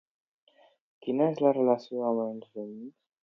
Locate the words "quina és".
1.07-1.43